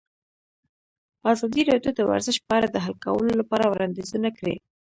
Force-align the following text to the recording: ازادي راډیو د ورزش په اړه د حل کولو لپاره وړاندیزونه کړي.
ازادي 1.31 1.61
راډیو 1.69 1.91
د 1.95 1.99
ورزش 2.09 2.37
په 2.47 2.51
اړه 2.57 2.67
د 2.71 2.77
حل 2.85 2.95
کولو 3.05 3.31
لپاره 3.39 3.65
وړاندیزونه 3.67 4.29
کړي. 4.37 4.55